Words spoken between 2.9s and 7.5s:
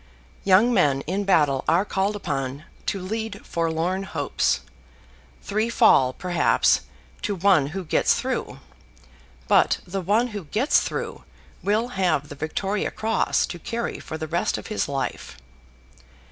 lead forlorn hopes. Three fall, perhaps, to